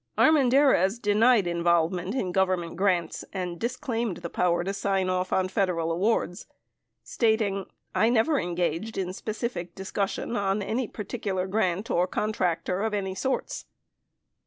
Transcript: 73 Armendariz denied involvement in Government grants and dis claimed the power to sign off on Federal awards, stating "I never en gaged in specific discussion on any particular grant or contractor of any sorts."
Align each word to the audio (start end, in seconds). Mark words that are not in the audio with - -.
73 0.17 0.57
Armendariz 0.57 0.99
denied 0.99 1.45
involvement 1.45 2.15
in 2.15 2.31
Government 2.31 2.75
grants 2.75 3.23
and 3.31 3.59
dis 3.59 3.77
claimed 3.77 4.17
the 4.17 4.31
power 4.31 4.63
to 4.63 4.73
sign 4.73 5.11
off 5.11 5.31
on 5.31 5.47
Federal 5.47 5.91
awards, 5.91 6.47
stating 7.03 7.67
"I 7.93 8.09
never 8.09 8.39
en 8.39 8.55
gaged 8.55 8.97
in 8.97 9.13
specific 9.13 9.75
discussion 9.75 10.35
on 10.35 10.63
any 10.63 10.87
particular 10.87 11.45
grant 11.45 11.91
or 11.91 12.07
contractor 12.07 12.81
of 12.81 12.95
any 12.95 13.13
sorts." 13.13 13.65